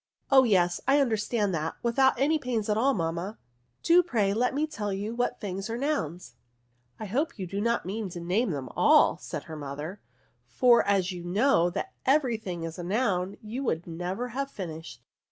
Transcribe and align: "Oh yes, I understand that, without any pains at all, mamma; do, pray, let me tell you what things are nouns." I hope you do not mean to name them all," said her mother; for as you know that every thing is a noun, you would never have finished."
"Oh 0.31 0.43
yes, 0.45 0.81
I 0.87 0.99
understand 0.99 1.53
that, 1.53 1.75
without 1.83 2.15
any 2.19 2.39
pains 2.39 2.69
at 2.69 2.75
all, 2.75 2.95
mamma; 2.95 3.37
do, 3.83 4.01
pray, 4.01 4.33
let 4.33 4.55
me 4.55 4.65
tell 4.65 4.91
you 4.91 5.13
what 5.13 5.39
things 5.39 5.69
are 5.69 5.77
nouns." 5.77 6.33
I 6.99 7.05
hope 7.05 7.37
you 7.37 7.45
do 7.45 7.61
not 7.61 7.85
mean 7.85 8.09
to 8.09 8.19
name 8.19 8.49
them 8.49 8.69
all," 8.75 9.17
said 9.19 9.43
her 9.43 9.55
mother; 9.55 10.01
for 10.47 10.83
as 10.87 11.11
you 11.11 11.23
know 11.23 11.69
that 11.69 11.93
every 12.03 12.37
thing 12.37 12.63
is 12.63 12.79
a 12.79 12.83
noun, 12.83 13.37
you 13.43 13.63
would 13.63 13.85
never 13.85 14.29
have 14.29 14.49
finished." 14.49 15.03